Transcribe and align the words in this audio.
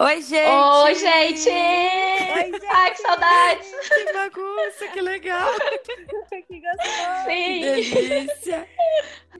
Oi, 0.00 0.22
gente! 0.22 0.48
Oi, 0.48 0.94
gente! 0.94 1.48
Oi, 1.50 2.52
gente! 2.52 2.66
Ai, 2.70 2.90
que 2.92 3.02
saudades! 3.02 3.66
Que 3.88 4.12
bagunça, 4.12 4.88
que 4.92 5.00
legal! 5.00 5.50
que 6.46 6.60
gostoso! 6.60 7.24
Sim! 7.24 7.60
Que 7.60 7.94
delícia! 7.94 8.68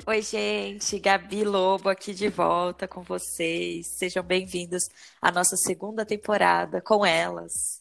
Oi, 0.04 0.20
gente! 0.20 0.98
Gabi 0.98 1.44
Lobo 1.44 1.88
aqui 1.88 2.12
de 2.12 2.28
volta 2.28 2.88
com 2.88 3.02
vocês. 3.02 3.86
Sejam 3.86 4.24
bem-vindos 4.24 4.82
à 5.22 5.30
nossa 5.30 5.56
segunda 5.56 6.04
temporada 6.04 6.80
com 6.80 7.06
elas. 7.06 7.80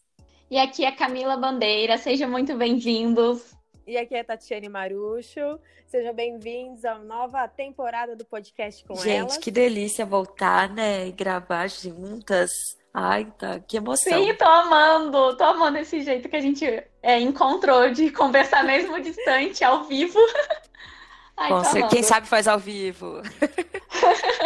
E 0.52 0.60
aqui 0.60 0.86
é 0.86 0.92
Camila 0.92 1.36
Bandeira, 1.36 1.98
sejam 1.98 2.30
muito 2.30 2.56
bem-vindos. 2.56 3.57
E 3.88 3.98
aqui 3.98 4.16
é 4.16 4.22
Tatiane 4.22 4.68
Marucho. 4.68 5.58
Sejam 5.86 6.14
bem-vindos 6.14 6.84
à 6.84 7.00
nova 7.00 7.48
temporada 7.48 8.18
do 8.18 8.26
podcast 8.26 8.84
com 8.84 8.96
Gente, 8.96 9.10
elas. 9.10 9.34
Gente, 9.36 9.44
que 9.46 9.50
delícia 9.50 10.06
voltar, 10.06 10.70
né? 10.70 11.08
E 11.08 11.14
gravar 11.14 11.70
juntas. 11.70 12.78
Ai, 12.94 13.32
tá, 13.38 13.62
que 13.62 13.78
emoção. 13.78 14.22
Sim, 14.22 14.34
tô 14.34 14.44
amando, 14.44 15.38
tô 15.38 15.44
amando 15.46 15.78
esse 15.78 16.02
jeito 16.02 16.28
que 16.28 16.36
a 16.36 16.42
gente 16.42 16.66
é, 17.02 17.18
encontrou 17.22 17.90
de 17.90 18.12
conversar 18.12 18.62
mesmo 18.66 19.00
distante, 19.00 19.64
ao 19.64 19.86
vivo. 19.86 20.20
Ai, 21.38 21.48
Com 21.50 21.64
certeza. 21.64 21.88
Quem 21.88 22.04
sabe 22.04 22.28
faz 22.28 22.46
ao 22.46 22.60
vivo. 22.60 23.22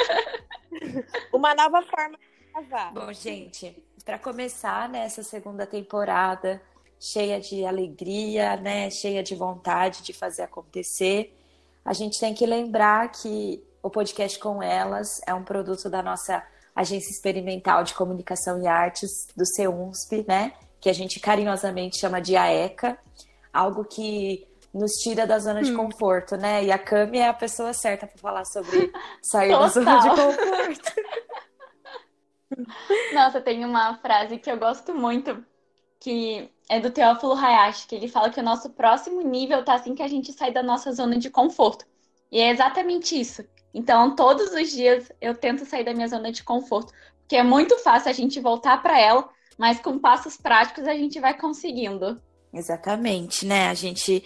Uma 1.33 1.55
nova 1.55 1.81
forma 1.81 2.15
de 2.15 2.51
gravar. 2.53 2.93
Bom, 2.93 3.11
gente, 3.11 3.75
para 4.05 4.19
começar 4.19 4.87
nessa 4.87 5.21
né, 5.21 5.27
segunda 5.27 5.65
temporada, 5.65 6.61
cheia 7.01 7.39
de 7.39 7.65
alegria, 7.65 8.55
né, 8.57 8.91
cheia 8.91 9.23
de 9.23 9.33
vontade 9.33 10.03
de 10.03 10.13
fazer 10.13 10.43
acontecer. 10.43 11.35
A 11.83 11.93
gente 11.93 12.19
tem 12.19 12.31
que 12.31 12.45
lembrar 12.45 13.11
que 13.11 13.63
o 13.81 13.89
podcast 13.89 14.37
com 14.37 14.61
elas 14.61 15.19
é 15.25 15.33
um 15.33 15.43
produto 15.43 15.89
da 15.89 16.03
nossa 16.03 16.45
agência 16.75 17.09
experimental 17.09 17.83
de 17.83 17.95
comunicação 17.95 18.61
e 18.61 18.67
artes 18.67 19.27
do 19.35 19.43
CEUNSP, 19.43 20.23
né, 20.27 20.53
que 20.79 20.91
a 20.91 20.93
gente 20.93 21.19
carinhosamente 21.19 21.99
chama 21.99 22.21
de 22.21 22.35
AECA, 22.35 22.95
algo 23.51 23.83
que 23.83 24.47
nos 24.71 24.91
tira 25.01 25.25
da 25.25 25.39
zona 25.39 25.63
de 25.63 25.73
hum. 25.73 25.77
conforto, 25.77 26.37
né? 26.37 26.63
E 26.63 26.71
a 26.71 26.79
Cami 26.79 27.17
é 27.17 27.27
a 27.27 27.33
pessoa 27.33 27.73
certa 27.73 28.07
para 28.07 28.17
falar 28.17 28.45
sobre 28.45 28.89
sair 29.21 29.51
da 29.51 29.67
zona 29.67 29.99
de 29.99 30.09
conforto. 30.09 30.93
Nossa, 33.13 33.41
tem 33.41 33.65
uma 33.65 33.97
frase 33.97 34.37
que 34.37 34.49
eu 34.49 34.57
gosto 34.57 34.93
muito 34.93 35.43
que 36.01 36.49
é 36.67 36.79
do 36.79 36.89
Teófilo 36.89 37.33
Hayashi, 37.33 37.87
que 37.87 37.95
ele 37.95 38.07
fala 38.07 38.31
que 38.31 38.39
o 38.39 38.43
nosso 38.43 38.71
próximo 38.71 39.21
nível 39.21 39.63
tá 39.63 39.75
assim 39.75 39.93
que 39.93 40.01
a 40.01 40.07
gente 40.07 40.33
sai 40.33 40.51
da 40.51 40.63
nossa 40.63 40.91
zona 40.91 41.17
de 41.17 41.29
conforto. 41.29 41.85
E 42.31 42.39
é 42.39 42.49
exatamente 42.49 43.17
isso. 43.17 43.45
Então, 43.73 44.15
todos 44.15 44.51
os 44.51 44.71
dias 44.71 45.11
eu 45.21 45.35
tento 45.35 45.63
sair 45.63 45.85
da 45.85 45.93
minha 45.93 46.07
zona 46.07 46.31
de 46.31 46.43
conforto, 46.43 46.91
porque 47.19 47.35
é 47.35 47.43
muito 47.43 47.77
fácil 47.77 48.09
a 48.09 48.13
gente 48.13 48.39
voltar 48.39 48.81
para 48.81 48.99
ela, 48.99 49.29
mas 49.57 49.79
com 49.79 49.99
passos 49.99 50.35
práticos 50.35 50.87
a 50.87 50.95
gente 50.95 51.19
vai 51.19 51.37
conseguindo. 51.37 52.19
Exatamente, 52.51 53.45
né? 53.45 53.67
A 53.69 53.73
gente 53.75 54.23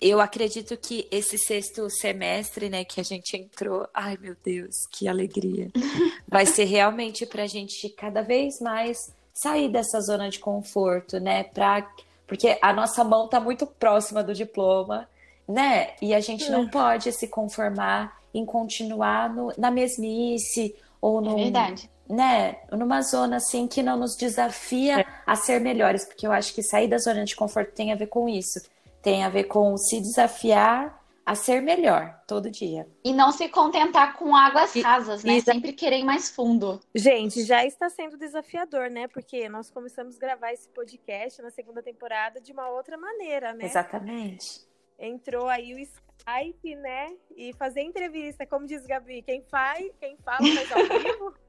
eu 0.00 0.20
acredito 0.20 0.76
que 0.76 1.06
esse 1.10 1.38
sexto 1.38 1.88
semestre, 1.88 2.68
né, 2.68 2.84
que 2.84 3.00
a 3.00 3.04
gente 3.04 3.36
entrou, 3.36 3.86
ai 3.94 4.18
meu 4.20 4.36
Deus, 4.44 4.74
que 4.92 5.06
alegria. 5.06 5.70
Vai 6.28 6.44
ser 6.44 6.64
realmente 6.64 7.24
para 7.24 7.44
a 7.44 7.46
gente 7.46 7.88
cada 7.90 8.20
vez 8.20 8.60
mais 8.60 8.98
sair 9.34 9.68
dessa 9.68 10.00
zona 10.00 10.30
de 10.30 10.38
conforto, 10.38 11.18
né? 11.18 11.42
Pra, 11.42 11.86
porque 12.26 12.56
a 12.62 12.72
nossa 12.72 13.02
mão 13.02 13.24
está 13.24 13.40
muito 13.40 13.66
próxima 13.66 14.22
do 14.22 14.32
diploma, 14.32 15.08
né? 15.46 15.90
E 16.00 16.14
a 16.14 16.20
gente 16.20 16.48
não 16.48 16.68
pode 16.68 17.12
se 17.12 17.26
conformar 17.26 18.16
em 18.32 18.46
continuar 18.46 19.28
no, 19.28 19.52
na 19.58 19.70
mesmice 19.70 20.74
ou 21.00 21.20
no. 21.20 21.38
É 21.38 21.42
verdade. 21.42 21.90
Né, 22.06 22.56
numa 22.70 23.00
zona 23.00 23.36
assim 23.36 23.66
que 23.66 23.82
não 23.82 23.96
nos 23.96 24.14
desafia 24.14 25.00
é. 25.00 25.06
a 25.26 25.34
ser 25.36 25.58
melhores, 25.58 26.04
porque 26.04 26.26
eu 26.26 26.32
acho 26.32 26.52
que 26.54 26.62
sair 26.62 26.86
da 26.86 26.98
zona 26.98 27.24
de 27.24 27.34
conforto 27.34 27.72
tem 27.72 27.92
a 27.92 27.94
ver 27.94 28.08
com 28.08 28.28
isso, 28.28 28.60
tem 29.00 29.24
a 29.24 29.30
ver 29.30 29.44
com 29.44 29.74
se 29.78 30.02
desafiar 30.02 31.02
a 31.24 31.34
ser 31.34 31.62
melhor 31.62 32.20
todo 32.26 32.50
dia. 32.50 32.86
E 33.02 33.12
não 33.12 33.32
se 33.32 33.48
contentar 33.48 34.16
com 34.16 34.36
águas 34.36 34.74
rasas, 34.74 35.24
né? 35.24 35.40
Sempre 35.40 35.72
querer 35.72 36.04
mais 36.04 36.28
fundo. 36.28 36.80
Gente, 36.94 37.44
já 37.44 37.64
está 37.64 37.88
sendo 37.88 38.18
desafiador, 38.18 38.90
né? 38.90 39.08
Porque 39.08 39.48
nós 39.48 39.70
começamos 39.70 40.16
a 40.16 40.20
gravar 40.20 40.52
esse 40.52 40.68
podcast 40.68 41.40
na 41.40 41.50
segunda 41.50 41.82
temporada 41.82 42.40
de 42.40 42.52
uma 42.52 42.68
outra 42.68 42.98
maneira, 42.98 43.54
né? 43.54 43.64
Exatamente. 43.64 44.66
Entrou 44.98 45.48
aí 45.48 45.74
o 45.74 45.78
Skype, 45.78 46.76
né? 46.76 47.14
E 47.36 47.52
fazer 47.54 47.80
entrevista, 47.80 48.46
como 48.46 48.66
diz 48.66 48.86
Gabi, 48.86 49.22
quem 49.22 49.42
faz, 49.50 49.90
quem 49.98 50.16
fala 50.18 50.38
faz 50.38 50.72
ao 50.72 50.98
vivo. 50.98 51.34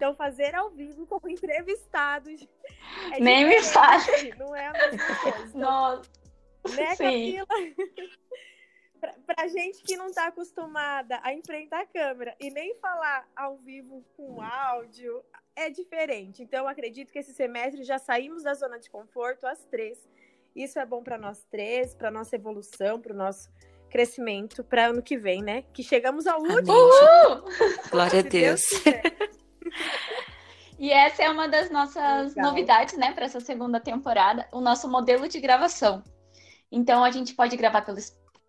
Então, 0.00 0.14
fazer 0.14 0.54
ao 0.54 0.70
vivo 0.70 1.06
com 1.06 1.28
entrevistados. 1.28 2.48
É 3.12 3.20
Nem 3.20 3.46
me 3.46 3.62
fale. 3.62 4.34
Não 4.38 4.56
é 4.56 4.68
a 4.68 4.72
mesma 4.72 5.16
coisa. 5.16 5.52
Nossa. 5.58 6.10
Né, 6.74 6.94
Sim. 6.96 7.44
Camila? 7.44 7.46
pra, 9.00 9.14
pra 9.26 9.48
gente 9.48 9.82
que 9.82 9.96
não 9.96 10.12
tá 10.12 10.26
acostumada 10.26 11.18
a 11.22 11.32
enfrentar 11.32 11.80
a 11.80 11.86
câmera 11.86 12.36
e 12.38 12.50
nem 12.50 12.74
falar 12.76 13.26
ao 13.34 13.56
vivo 13.58 14.04
com 14.16 14.40
áudio, 14.42 15.24
é 15.56 15.70
diferente. 15.70 16.42
Então, 16.42 16.68
acredito 16.68 17.12
que 17.12 17.18
esse 17.18 17.32
semestre 17.32 17.82
já 17.82 17.98
saímos 17.98 18.42
da 18.42 18.54
zona 18.54 18.78
de 18.78 18.90
conforto, 18.90 19.46
as 19.46 19.64
três. 19.64 19.98
Isso 20.54 20.78
é 20.78 20.86
bom 20.86 21.02
para 21.02 21.18
nós 21.18 21.44
três, 21.50 21.94
para 21.94 22.10
nossa 22.10 22.36
evolução, 22.36 23.00
para 23.00 23.12
o 23.12 23.16
nosso 23.16 23.48
crescimento 23.90 24.62
para 24.62 24.86
ano 24.86 25.02
que 25.02 25.18
vem, 25.18 25.42
né? 25.42 25.62
Que 25.72 25.82
chegamos 25.82 26.26
ao 26.26 26.40
último. 26.40 26.62
Glória 27.90 28.20
a 28.20 28.22
Deus. 28.22 28.62
Deus 28.84 29.40
e 30.78 30.90
essa 30.90 31.22
é 31.22 31.30
uma 31.30 31.46
das 31.46 31.70
nossas 31.70 32.34
Legal. 32.34 32.50
novidades, 32.50 32.96
né, 32.96 33.12
para 33.12 33.26
essa 33.26 33.38
segunda 33.38 33.78
temporada, 33.78 34.48
o 34.50 34.60
nosso 34.60 34.88
modelo 34.88 35.28
de 35.28 35.38
gravação. 35.38 36.02
Então 36.72 37.04
a 37.04 37.10
gente 37.10 37.34
pode 37.34 37.54
gravar 37.56 37.82
pelo 37.82 37.98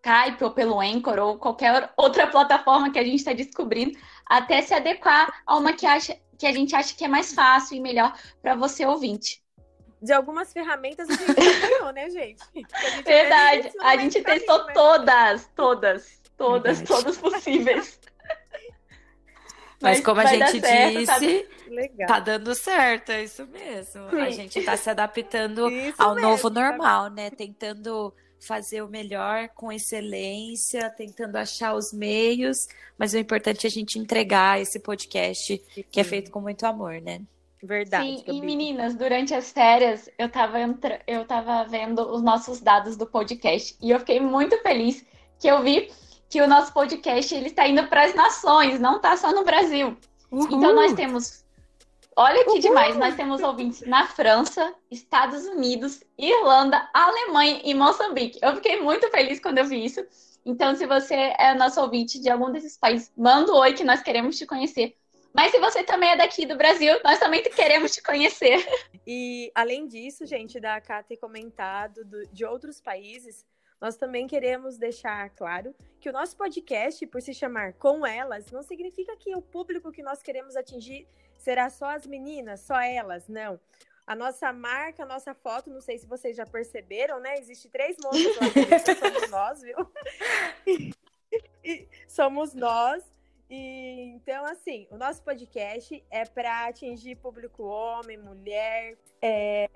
Skype 0.02 0.42
ou 0.42 0.50
pelo 0.50 0.80
Anchor 0.80 1.18
ou 1.20 1.38
qualquer 1.38 1.92
outra 1.96 2.26
plataforma 2.26 2.90
que 2.90 2.98
a 2.98 3.04
gente 3.04 3.16
está 3.16 3.32
descobrindo, 3.32 3.96
até 4.26 4.60
se 4.60 4.74
adequar 4.74 5.42
a 5.46 5.56
uma 5.56 5.72
que, 5.72 5.86
acha, 5.86 6.18
que 6.36 6.46
a 6.46 6.52
gente 6.52 6.74
acha 6.74 6.94
que 6.94 7.04
é 7.04 7.08
mais 7.08 7.32
fácil 7.32 7.76
e 7.76 7.80
melhor 7.80 8.12
para 8.42 8.56
você 8.56 8.84
ouvinte. 8.84 9.40
De 10.00 10.12
algumas 10.12 10.52
ferramentas 10.52 11.08
a 11.08 11.14
gente 11.14 11.60
ganhou, 11.60 11.92
né, 11.92 12.10
gente? 12.10 12.42
gente 12.52 13.04
Verdade, 13.04 13.70
a 13.80 13.96
gente 13.96 14.20
testou 14.20 14.64
mas... 14.64 14.74
todas, 14.74 15.50
todas, 15.54 16.20
todas, 16.36 16.78
Verdade. 16.78 17.02
todas 17.02 17.18
possíveis. 17.18 18.00
Mas, 19.80 20.00
como 20.00 20.20
a 20.20 20.26
gente 20.26 20.60
certo, 20.60 20.98
disse, 20.98 21.48
tá... 21.98 22.06
tá... 22.06 22.20
dando 22.20 22.54
certo, 22.54 23.10
é 23.10 23.24
isso 23.24 23.44
mesmo. 23.48 24.10
Sim. 24.10 24.20
A 24.20 24.30
gente 24.30 24.58
está 24.60 24.76
se 24.76 24.88
adaptando 24.88 25.68
isso 25.68 26.00
ao 26.00 26.14
mesmo, 26.14 26.30
novo 26.30 26.50
normal, 26.50 27.08
né? 27.08 27.30
Tentando 27.30 28.14
fazer 28.42 28.82
o 28.82 28.88
melhor 28.88 29.48
com 29.50 29.70
excelência, 29.70 30.90
tentando 30.90 31.36
achar 31.36 31.74
os 31.74 31.92
meios, 31.92 32.66
mas 32.98 33.14
o 33.14 33.18
importante 33.18 33.66
é 33.66 33.68
a 33.68 33.70
gente 33.70 33.98
entregar 33.98 34.60
esse 34.60 34.80
podcast 34.80 35.62
que 35.90 36.00
é 36.00 36.04
feito 36.04 36.30
com 36.30 36.40
muito 36.40 36.66
amor, 36.66 37.00
né? 37.00 37.20
Verdade. 37.62 38.04
Sim, 38.04 38.24
e 38.26 38.40
meninas, 38.40 38.96
durante 38.96 39.32
as 39.32 39.52
férias 39.52 40.10
eu 40.18 40.28
tava, 40.28 40.60
entra... 40.60 41.00
eu 41.06 41.24
tava 41.24 41.62
vendo 41.64 42.00
os 42.12 42.20
nossos 42.20 42.60
dados 42.60 42.96
do 42.96 43.06
podcast 43.06 43.76
e 43.80 43.90
eu 43.90 44.00
fiquei 44.00 44.18
muito 44.18 44.58
feliz 44.62 45.06
que 45.38 45.46
eu 45.46 45.62
vi 45.62 45.88
que 46.28 46.42
o 46.42 46.48
nosso 46.48 46.72
podcast 46.72 47.32
ele 47.32 47.46
está 47.46 47.68
indo 47.68 47.86
para 47.86 48.04
as 48.04 48.14
nações, 48.14 48.80
não 48.80 48.96
está 48.96 49.16
só 49.16 49.32
no 49.32 49.44
Brasil. 49.44 49.96
Uhul. 50.30 50.46
Então 50.46 50.74
nós 50.74 50.92
temos 50.94 51.44
Olha 52.16 52.44
que 52.44 52.58
demais, 52.58 52.96
nós 52.96 53.14
temos 53.16 53.40
ouvintes 53.40 53.82
na 53.82 54.06
França, 54.06 54.74
Estados 54.90 55.46
Unidos, 55.46 56.02
Irlanda, 56.18 56.88
Alemanha 56.92 57.60
e 57.64 57.72
Moçambique. 57.74 58.38
Eu 58.42 58.54
fiquei 58.56 58.80
muito 58.80 59.08
feliz 59.10 59.40
quando 59.40 59.58
eu 59.58 59.64
vi 59.64 59.84
isso. 59.84 60.04
Então, 60.44 60.74
se 60.74 60.86
você 60.86 61.32
é 61.38 61.54
nosso 61.54 61.80
ouvinte 61.80 62.20
de 62.20 62.28
algum 62.28 62.50
desses 62.50 62.76
países, 62.76 63.12
manda 63.16 63.52
um 63.52 63.56
oi 63.56 63.72
que 63.72 63.84
nós 63.84 64.02
queremos 64.02 64.36
te 64.36 64.44
conhecer. 64.44 64.94
Mas 65.32 65.50
se 65.50 65.58
você 65.58 65.82
também 65.82 66.10
é 66.10 66.16
daqui 66.16 66.44
do 66.44 66.56
Brasil, 66.56 66.94
nós 67.02 67.18
também 67.18 67.42
queremos 67.42 67.92
te 67.92 68.02
conhecer. 68.02 68.66
E 69.06 69.50
além 69.54 69.88
disso, 69.88 70.26
gente, 70.26 70.60
da 70.60 70.80
Cá 70.80 71.02
ter 71.02 71.16
comentado 71.16 72.04
do, 72.04 72.26
de 72.28 72.44
outros 72.44 72.80
países, 72.80 73.44
nós 73.82 73.96
também 73.96 74.28
queremos 74.28 74.78
deixar 74.78 75.28
claro 75.30 75.74
que 76.00 76.08
o 76.08 76.12
nosso 76.12 76.36
podcast, 76.36 77.04
por 77.08 77.20
se 77.20 77.34
chamar 77.34 77.72
Com 77.72 78.06
Elas, 78.06 78.48
não 78.52 78.62
significa 78.62 79.16
que 79.16 79.34
o 79.34 79.42
público 79.42 79.90
que 79.90 80.04
nós 80.04 80.22
queremos 80.22 80.54
atingir 80.54 81.04
será 81.36 81.68
só 81.68 81.86
as 81.86 82.06
meninas, 82.06 82.60
só 82.60 82.80
elas, 82.80 83.26
não. 83.26 83.58
A 84.06 84.14
nossa 84.14 84.52
marca, 84.52 85.02
a 85.02 85.06
nossa 85.06 85.34
foto, 85.34 85.68
não 85.68 85.80
sei 85.80 85.98
se 85.98 86.06
vocês 86.06 86.36
já 86.36 86.46
perceberam, 86.46 87.18
né? 87.18 87.38
Existe 87.38 87.68
três 87.68 87.96
moças 88.00 88.36
lá 88.36 88.46
somos 88.94 89.30
nós, 89.30 89.62
viu? 89.62 89.76
Somos 92.06 92.54
nós. 92.54 93.11
E, 93.54 94.14
então, 94.14 94.46
assim, 94.46 94.86
o 94.90 94.96
nosso 94.96 95.22
podcast 95.22 96.02
é 96.10 96.24
para 96.24 96.68
atingir 96.68 97.16
público 97.16 97.64
homem, 97.64 98.16
mulher. 98.16 98.96
É... 99.20 99.68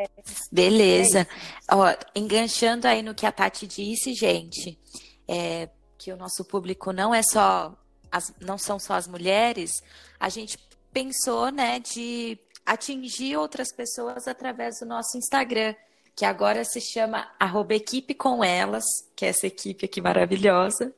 Beleza. 0.51 1.21
É 1.21 1.75
Ó, 1.75 1.95
enganchando 2.15 2.89
aí 2.89 3.03
no 3.03 3.15
que 3.15 3.27
a 3.27 3.33
Tati 3.33 3.67
disse, 3.67 4.15
gente, 4.15 4.81
é, 5.29 5.69
que 5.99 6.11
o 6.11 6.17
nosso 6.17 6.43
público 6.43 6.91
não 6.91 7.15
é 7.15 7.23
só 7.23 7.77
as, 8.11 8.33
não 8.41 8.57
são 8.57 8.79
só 8.79 8.95
as 8.95 9.07
mulheres, 9.07 9.71
a 10.19 10.31
gente 10.31 10.57
pensou, 10.91 11.51
né, 11.51 11.79
de 11.79 12.39
atingir 12.65 13.37
outras 13.37 13.71
pessoas 13.75 14.27
através 14.27 14.81
do 14.81 14.87
nosso 14.87 15.19
Instagram, 15.19 15.75
que 16.15 16.25
agora 16.25 16.65
se 16.65 16.81
chama 16.81 17.31
arroba 17.39 17.75
equipe 17.75 18.15
com 18.15 18.43
elas, 18.43 18.85
que 19.15 19.27
é 19.27 19.29
essa 19.29 19.47
equipe 19.47 19.85
aqui 19.85 20.01
maravilhosa. 20.01 20.95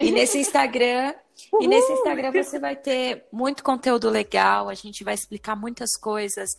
E 0.00 0.10
nesse 0.10 0.38
Instagram, 0.42 1.14
Uhul. 1.52 1.62
e 1.62 1.68
nesse 1.68 1.92
Instagram 1.92 2.32
você 2.32 2.58
vai 2.58 2.76
ter 2.76 3.26
muito 3.32 3.62
conteúdo 3.62 4.10
legal, 4.10 4.68
a 4.68 4.74
gente 4.74 5.04
vai 5.04 5.14
explicar 5.14 5.54
muitas 5.54 5.96
coisas 5.96 6.58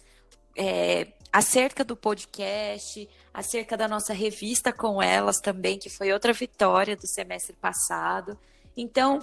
é, 0.58 1.08
acerca 1.32 1.84
do 1.84 1.96
podcast, 1.96 3.08
acerca 3.34 3.78
da 3.78 3.88
nossa 3.88 4.14
revista 4.14 4.74
com 4.74 5.02
elas 5.02 5.38
também, 5.38 5.78
que 5.78 5.90
foi 5.90 6.12
outra 6.12 6.34
vitória 6.34 6.96
do 6.96 7.08
semestre 7.08 7.56
passado. 7.56 8.38
Então, 8.76 9.20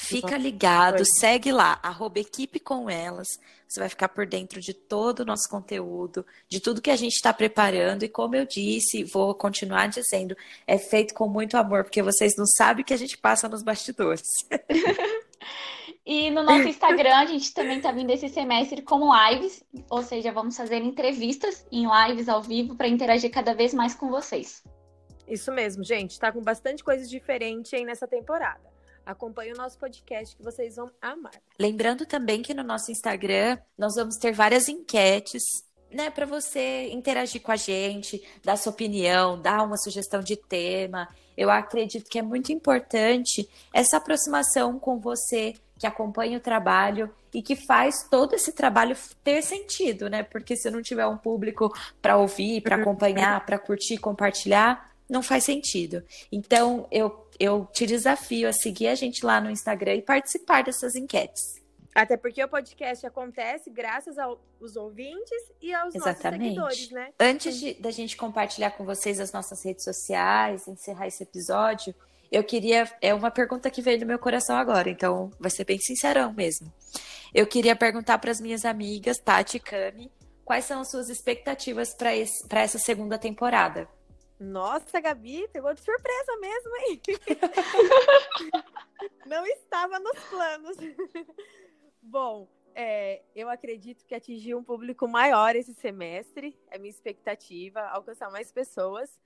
Fica 0.00 0.38
ligado, 0.38 1.04
segue 1.18 1.50
lá, 1.50 1.80
arroba 1.82 2.20
equipe 2.20 2.60
com 2.60 2.88
elas. 2.88 3.26
Você 3.66 3.80
vai 3.80 3.88
ficar 3.88 4.08
por 4.08 4.24
dentro 4.26 4.60
de 4.60 4.72
todo 4.72 5.20
o 5.20 5.24
nosso 5.24 5.48
conteúdo, 5.50 6.24
de 6.48 6.60
tudo 6.60 6.80
que 6.80 6.90
a 6.90 6.96
gente 6.96 7.14
está 7.14 7.32
preparando. 7.34 8.04
E 8.04 8.08
como 8.08 8.36
eu 8.36 8.46
disse, 8.46 9.02
vou 9.02 9.34
continuar 9.34 9.88
dizendo, 9.88 10.36
é 10.68 10.78
feito 10.78 11.12
com 11.14 11.28
muito 11.28 11.56
amor, 11.56 11.82
porque 11.82 12.00
vocês 12.00 12.34
não 12.38 12.46
sabem 12.46 12.82
o 12.82 12.86
que 12.86 12.94
a 12.94 12.96
gente 12.96 13.18
passa 13.18 13.48
nos 13.48 13.64
bastidores. 13.64 14.22
e 16.06 16.30
no 16.30 16.44
nosso 16.44 16.68
Instagram, 16.68 17.16
a 17.16 17.26
gente 17.26 17.52
também 17.52 17.78
está 17.78 17.90
vindo 17.90 18.10
esse 18.10 18.28
semestre 18.28 18.80
com 18.82 19.10
lives, 19.12 19.64
ou 19.90 20.04
seja, 20.04 20.30
vamos 20.30 20.56
fazer 20.56 20.76
entrevistas 20.76 21.66
em 21.72 21.88
lives 22.06 22.28
ao 22.28 22.40
vivo 22.40 22.76
para 22.76 22.86
interagir 22.86 23.32
cada 23.32 23.52
vez 23.52 23.74
mais 23.74 23.96
com 23.96 24.08
vocês. 24.08 24.62
Isso 25.26 25.50
mesmo, 25.50 25.82
gente. 25.82 26.12
Está 26.12 26.30
com 26.30 26.40
bastante 26.40 26.84
coisa 26.84 27.04
diferente 27.04 27.74
aí 27.74 27.84
nessa 27.84 28.06
temporada. 28.06 28.77
Acompanhe 29.08 29.54
o 29.54 29.56
nosso 29.56 29.78
podcast 29.78 30.36
que 30.36 30.42
vocês 30.42 30.76
vão 30.76 30.90
amar. 31.00 31.32
Lembrando 31.58 32.04
também 32.04 32.42
que 32.42 32.52
no 32.52 32.62
nosso 32.62 32.92
Instagram 32.92 33.56
nós 33.78 33.94
vamos 33.94 34.16
ter 34.16 34.32
várias 34.32 34.68
enquetes 34.68 35.64
né, 35.90 36.10
para 36.10 36.26
você 36.26 36.90
interagir 36.92 37.40
com 37.40 37.50
a 37.50 37.56
gente, 37.56 38.22
dar 38.44 38.58
sua 38.58 38.70
opinião, 38.70 39.40
dar 39.40 39.64
uma 39.64 39.78
sugestão 39.78 40.20
de 40.20 40.36
tema. 40.36 41.08
Eu 41.34 41.48
acredito 41.48 42.06
que 42.10 42.18
é 42.18 42.22
muito 42.22 42.52
importante 42.52 43.48
essa 43.72 43.96
aproximação 43.96 44.78
com 44.78 44.98
você 45.00 45.54
que 45.78 45.86
acompanha 45.86 46.36
o 46.36 46.42
trabalho 46.42 47.10
e 47.32 47.40
que 47.40 47.56
faz 47.56 48.06
todo 48.10 48.34
esse 48.34 48.52
trabalho 48.52 48.94
ter 49.24 49.40
sentido, 49.40 50.10
né? 50.10 50.22
Porque 50.22 50.54
se 50.54 50.70
não 50.70 50.82
tiver 50.82 51.06
um 51.06 51.16
público 51.16 51.72
para 52.02 52.18
ouvir, 52.18 52.60
para 52.60 52.76
acompanhar, 52.76 53.46
para 53.46 53.58
curtir, 53.58 53.96
compartilhar, 53.96 54.92
não 55.08 55.22
faz 55.22 55.44
sentido. 55.44 56.02
Então, 56.30 56.86
eu 56.90 57.27
eu 57.38 57.66
te 57.72 57.86
desafio 57.86 58.48
a 58.48 58.52
seguir 58.52 58.88
a 58.88 58.94
gente 58.94 59.24
lá 59.24 59.40
no 59.40 59.50
Instagram 59.50 59.96
e 59.96 60.02
participar 60.02 60.64
dessas 60.64 60.94
enquetes. 60.94 61.58
Até 61.94 62.16
porque 62.16 62.42
o 62.42 62.48
podcast 62.48 63.04
acontece 63.06 63.70
graças 63.70 64.18
aos 64.18 64.76
ouvintes 64.76 65.38
e 65.60 65.74
aos 65.74 65.94
Exatamente. 65.94 66.54
nossos 66.54 66.76
seguidores, 66.76 66.90
né? 66.90 67.12
Antes 67.18 67.58
de, 67.58 67.74
da 67.74 67.90
gente 67.90 68.16
compartilhar 68.16 68.70
com 68.72 68.84
vocês 68.84 69.18
as 69.18 69.32
nossas 69.32 69.64
redes 69.64 69.82
sociais, 69.82 70.68
encerrar 70.68 71.08
esse 71.08 71.22
episódio, 71.22 71.94
eu 72.30 72.44
queria. 72.44 72.88
É 73.00 73.12
uma 73.12 73.30
pergunta 73.30 73.70
que 73.70 73.82
veio 73.82 73.98
no 74.00 74.06
meu 74.06 74.18
coração 74.18 74.56
agora, 74.56 74.88
então 74.88 75.30
vai 75.40 75.50
ser 75.50 75.64
bem 75.64 75.78
sincerão 75.78 76.32
mesmo. 76.32 76.72
Eu 77.34 77.46
queria 77.46 77.74
perguntar 77.74 78.18
para 78.18 78.30
as 78.30 78.40
minhas 78.40 78.64
amigas, 78.64 79.18
Tati 79.18 79.56
e 79.56 79.60
Cami, 79.60 80.10
quais 80.44 80.64
são 80.64 80.80
as 80.80 80.90
suas 80.90 81.08
expectativas 81.08 81.94
para 81.94 82.60
essa 82.60 82.78
segunda 82.78 83.18
temporada? 83.18 83.88
Nossa, 84.38 85.00
Gabi, 85.00 85.48
pegou 85.48 85.74
de 85.74 85.80
surpresa 85.80 86.36
mesmo, 86.36 86.76
hein? 86.76 87.02
Não 89.26 89.44
estava 89.46 89.98
nos 89.98 90.18
planos. 90.24 90.76
Bom, 92.00 92.48
é, 92.74 93.22
eu 93.34 93.50
acredito 93.50 94.06
que 94.06 94.14
atingir 94.14 94.54
um 94.54 94.62
público 94.62 95.08
maior 95.08 95.56
esse 95.56 95.74
semestre, 95.74 96.56
é 96.70 96.78
minha 96.78 96.90
expectativa, 96.90 97.80
alcançar 97.88 98.30
mais 98.30 98.52
pessoas. 98.52 99.18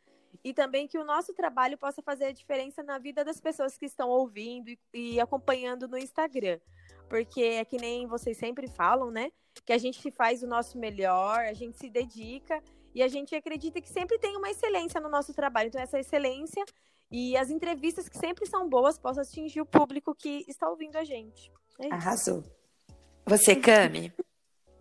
E 0.43 0.55
também 0.55 0.89
que 0.89 0.99
o 0.99 1.05
nosso 1.05 1.35
trabalho 1.35 1.77
possa 1.77 2.01
fazer 2.01 2.25
a 2.25 2.33
diferença 2.33 2.83
na 2.83 2.99
vida 2.99 3.23
das 3.23 3.39
pessoas 3.39 3.77
que 3.77 3.85
estão 3.85 4.09
ouvindo 4.09 4.71
e, 4.71 4.79
e 4.95 5.21
acompanhando 5.21 5.87
no 5.87 5.99
Instagram. 5.99 6.59
Porque 7.07 7.43
é 7.43 7.65
que 7.67 7.77
nem 7.77 8.07
vocês 8.07 8.39
sempre 8.39 8.67
falam, 8.67 9.11
né? 9.11 9.31
Que 9.67 9.75
a 9.75 9.79
gente 9.79 10.11
faz 10.11 10.43
o 10.43 10.47
nosso 10.47 10.79
melhor, 10.79 11.41
a 11.41 11.53
gente 11.53 11.77
se 11.77 11.91
dedica 11.91 12.63
e 12.95 13.03
a 13.03 13.09
gente 13.09 13.35
acredita 13.35 13.81
que 13.81 13.89
sempre 13.89 14.19
tem 14.19 14.37
uma 14.37 14.51
excelência 14.51 15.01
no 15.01 15.09
nosso 15.09 15.33
trabalho. 15.33 15.69
Então, 15.69 15.81
essa 15.81 15.99
excelência 15.99 16.65
e 17.11 17.37
as 17.37 17.51
entrevistas 17.51 18.09
que 18.09 18.17
sempre 18.19 18.47
são 18.47 18.69
boas 18.69 18.99
possam 18.99 19.23
atingir 19.23 19.61
o 19.61 19.67
público 19.67 20.15
que 20.15 20.45
está 20.49 20.69
ouvindo 20.69 20.97
a 20.97 21.05
gente. 21.05 21.53
É 21.79 21.93
Arrasou. 21.93 22.43
Você, 23.27 23.55
Cami? 23.55 24.13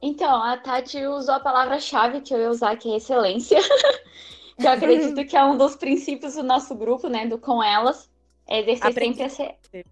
Então, 0.02 0.42
a 0.42 0.58
Tati 0.58 1.06
usou 1.06 1.36
a 1.36 1.40
palavra-chave 1.40 2.22
que 2.22 2.34
eu 2.34 2.40
ia 2.40 2.50
usar, 2.50 2.76
que 2.76 2.92
é 2.92 2.98
excelência. 2.98 3.60
que 4.58 4.66
eu 4.66 4.72
acredito 4.72 5.26
que 5.26 5.38
é 5.38 5.44
um 5.44 5.58
dos 5.58 5.76
princípios 5.76 6.36
do 6.36 6.44
nosso 6.44 6.74
grupo, 6.74 7.08
né? 7.08 7.28
Do 7.28 7.38
Com 7.38 7.62
Elas. 7.62 8.10
É 8.48 8.60
exercer 8.60 8.88
Aprendi. 8.88 9.30
sempre 9.30 9.54
essa... 9.74 9.86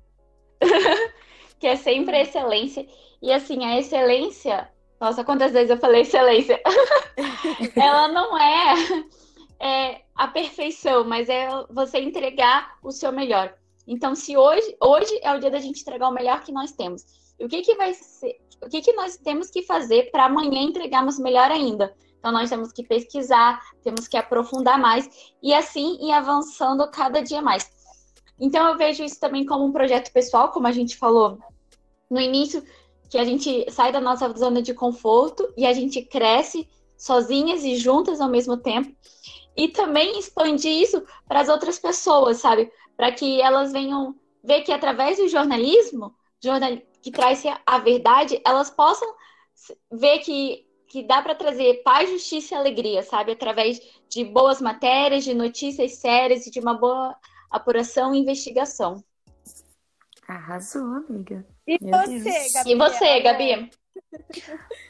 que 1.59 1.67
é 1.67 1.75
sempre 1.75 2.15
a 2.15 2.21
excelência. 2.21 2.87
E 3.21 3.31
assim, 3.31 3.65
a 3.65 3.77
excelência 3.77 4.69
nossa, 4.99 5.23
quantas 5.23 5.51
vezes 5.53 5.69
eu 5.69 5.77
falei 5.77 6.01
excelência? 6.01 6.61
ela 7.75 8.07
não 8.09 8.37
é, 8.37 8.73
é, 9.59 10.01
a 10.13 10.27
perfeição, 10.27 11.05
mas 11.05 11.29
é 11.29 11.47
você 11.69 11.99
entregar 11.99 12.77
o 12.83 12.91
seu 12.91 13.11
melhor. 13.11 13.53
Então, 13.87 14.13
se 14.13 14.35
hoje, 14.35 14.75
hoje 14.81 15.17
é 15.23 15.33
o 15.33 15.39
dia 15.39 15.49
da 15.49 15.59
gente 15.59 15.81
entregar 15.81 16.09
o 16.09 16.13
melhor 16.13 16.41
que 16.41 16.51
nós 16.51 16.73
temos. 16.73 17.03
E 17.39 17.45
o 17.45 17.49
que, 17.49 17.61
que 17.61 17.75
vai 17.75 17.93
ser? 17.93 18.39
O 18.61 18.69
que, 18.69 18.81
que 18.81 18.91
nós 18.91 19.15
temos 19.15 19.49
que 19.49 19.63
fazer 19.63 20.11
para 20.11 20.25
amanhã 20.25 20.61
entregarmos 20.61 21.17
melhor 21.17 21.49
ainda? 21.49 21.95
Então, 22.19 22.33
nós 22.33 22.49
temos 22.49 22.73
que 22.73 22.83
pesquisar, 22.83 23.61
temos 23.81 24.05
que 24.05 24.17
aprofundar 24.17 24.77
mais 24.77 25.09
e 25.41 25.53
assim 25.53 25.97
ir 26.01 26.11
avançando 26.11 26.85
cada 26.91 27.21
dia 27.21 27.41
mais. 27.41 27.71
Então, 28.37 28.67
eu 28.67 28.77
vejo 28.77 29.03
isso 29.03 29.17
também 29.17 29.45
como 29.45 29.65
um 29.65 29.71
projeto 29.71 30.11
pessoal, 30.11 30.51
como 30.51 30.67
a 30.67 30.71
gente 30.73 30.97
falou 30.97 31.39
no 32.09 32.19
início, 32.19 32.63
que 33.09 33.17
a 33.17 33.25
gente 33.25 33.65
sai 33.71 33.91
da 33.91 33.99
nossa 33.99 34.29
zona 34.37 34.61
de 34.61 34.73
conforto 34.73 35.51
e 35.57 35.65
a 35.65 35.73
gente 35.73 36.01
cresce 36.01 36.67
sozinhas 36.97 37.63
e 37.63 37.75
juntas 37.75 38.21
ao 38.21 38.29
mesmo 38.29 38.57
tempo. 38.57 38.95
E 39.57 39.69
também 39.69 40.19
expandir 40.19 40.71
isso 40.71 41.03
para 41.27 41.41
as 41.41 41.49
outras 41.49 41.79
pessoas, 41.79 42.37
sabe? 42.37 42.71
Para 42.95 43.11
que 43.11 43.41
elas 43.41 43.71
venham 43.71 44.15
ver 44.43 44.61
que 44.61 44.71
através 44.71 45.17
do 45.17 45.27
jornalismo, 45.27 46.13
jornal, 46.41 46.77
que 47.01 47.11
traz 47.11 47.43
a 47.65 47.79
verdade, 47.79 48.39
elas 48.45 48.69
possam 48.69 49.07
ver 49.91 50.19
que, 50.19 50.65
que 50.87 51.03
dá 51.03 51.21
para 51.21 51.35
trazer 51.35 51.81
paz, 51.83 52.09
justiça 52.09 52.53
e 52.53 52.57
alegria, 52.57 53.01
sabe? 53.03 53.31
Através 53.31 53.81
de 54.07 54.23
boas 54.23 54.61
matérias, 54.61 55.23
de 55.23 55.33
notícias 55.33 55.93
sérias 55.93 56.45
e 56.45 56.51
de 56.51 56.59
uma 56.59 56.73
boa 56.73 57.15
apuração 57.49 58.13
e 58.13 58.19
investigação. 58.19 59.03
Arrasou, 60.29 60.83
amiga. 60.83 61.43
E 61.65 61.83
Meu 61.83 61.99
você, 61.99 62.19
Deus. 62.19 62.51
Gabi? 62.53 62.71
E 62.71 62.75
você, 62.75 63.19
Gabi? 63.21 63.71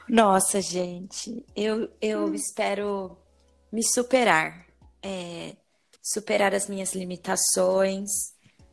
Nossa, 0.10 0.60
gente, 0.60 1.46
eu, 1.55 1.89
eu 2.01 2.25
hum. 2.25 2.34
espero 2.34 3.17
me 3.72 3.81
superar. 3.81 4.65
É, 5.01 5.55
superar 6.03 6.53
as 6.53 6.67
minhas 6.67 6.93
limitações, 6.93 8.10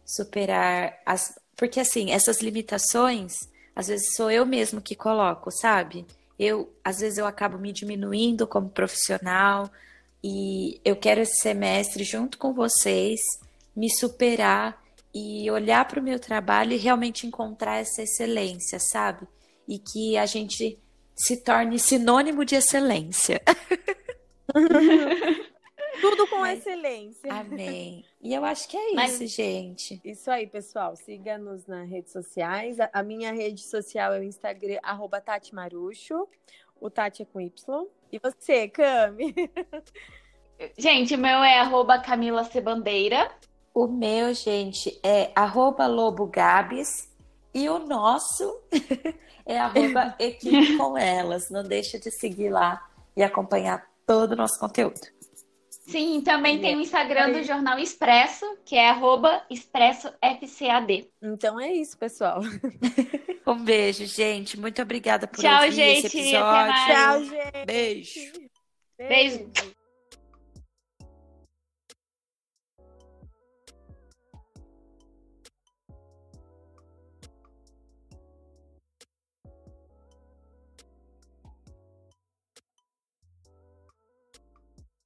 superar 0.05 1.01
as. 1.07 1.39
Porque, 1.57 1.79
assim, 1.79 2.11
essas 2.11 2.41
limitações, 2.41 3.35
às 3.75 3.87
vezes 3.87 4.17
sou 4.17 4.29
eu 4.29 4.45
mesmo 4.45 4.81
que 4.81 4.97
coloco, 4.97 5.53
sabe? 5.53 6.05
Eu, 6.37 6.75
às 6.83 6.99
vezes, 6.99 7.17
eu 7.17 7.27
acabo 7.27 7.59
me 7.59 7.73
diminuindo 7.73 8.45
como 8.45 8.69
profissional 8.69 9.71
e 10.23 10.81
eu 10.85 10.97
quero 10.97 11.21
esse 11.21 11.41
semestre, 11.41 12.03
junto 12.03 12.37
com 12.39 12.53
vocês, 12.53 13.21
me 13.75 13.89
superar 13.89 14.85
e 15.17 15.51
olhar 15.51 15.89
para 15.89 15.99
o 15.99 16.03
meu 16.03 16.21
trabalho 16.21 16.75
e 16.75 16.77
realmente 16.77 17.27
encontrar 17.27 17.79
essa 17.79 18.03
excelência, 18.03 18.79
sabe? 18.79 19.27
E 19.67 19.79
que 19.79 20.19
a 20.19 20.27
gente 20.27 20.79
se 21.15 21.43
torne 21.43 21.79
sinônimo 21.79 22.45
de 22.45 22.55
excelência. 22.55 23.41
Tudo 26.03 26.27
com 26.29 26.45
excelência. 26.45 27.33
Amém. 27.33 28.05
E 28.21 28.35
eu 28.35 28.45
acho 28.45 28.69
que 28.69 28.77
é 28.77 28.93
Mas, 28.93 29.19
isso, 29.19 29.35
gente. 29.35 29.99
Isso 30.05 30.31
aí, 30.31 30.47
pessoal. 30.47 30.95
Siga-nos 30.95 31.67
nas 31.67 31.89
redes 31.89 32.13
sociais. 32.13 32.77
A 32.93 33.03
minha 33.03 33.33
rede 33.33 33.67
social 33.71 34.13
é 34.13 34.21
o 34.21 34.23
Instagram, 34.23 34.79
arroba 34.83 35.19
Tati 35.19 35.55
Marucho. 35.55 36.29
O 36.79 36.91
Tati 36.91 37.23
é 37.23 37.25
com 37.25 37.41
Y. 37.41 37.87
E 38.13 38.19
você, 38.19 38.69
Cami? 38.69 39.35
Gente, 40.77 41.15
o 41.15 41.19
meu 41.19 41.43
é 41.43 41.59
arroba 41.59 41.99
Camila 42.01 42.45
Cebandeira. 42.45 43.31
O 43.77 43.87
meu, 43.87 44.33
gente, 44.33 44.99
é 45.03 45.31
arroba 45.35 45.87
lobogabs 45.87 47.13
e 47.53 47.69
o 47.69 47.79
nosso 47.79 48.59
é 49.45 49.59
arroba 49.59 50.17
equipe 50.19 50.79
com 50.79 50.97
elas. 50.97 51.51
Não 51.51 51.63
deixa 51.63 51.99
de 51.99 52.11
seguir 52.11 52.49
lá 52.49 52.83
e 53.15 53.23
acompanhar 53.23 53.87
todo 54.07 54.33
o 54.33 54.37
nosso 54.37 54.59
conteúdo. 54.59 55.03
Sim, 55.69 56.23
também 56.23 56.59
tem 56.59 56.75
o 56.75 56.81
Instagram 56.81 57.33
do 57.33 57.43
Jornal 57.43 57.79
Expresso, 57.79 58.47
que 58.65 58.77
é 58.77 58.97
expressofcad. 59.51 61.07
Então 61.21 61.61
é 61.61 61.71
isso, 61.71 61.99
pessoal. 61.99 62.41
Um 63.47 63.63
beijo, 63.63 64.07
gente. 64.07 64.59
Muito 64.59 64.83
obrigada 64.83 65.29
por 65.29 65.39
Tchau, 65.39 65.63
ouvir 65.63 65.73
gente. 65.73 66.07
esse 66.07 66.19
episódio. 66.19 66.75
Tchau, 66.87 67.25
gente. 67.25 67.67
Beijo. 67.67 68.21
Beijo. 68.99 69.76